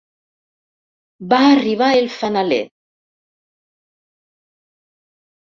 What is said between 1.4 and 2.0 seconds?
arribar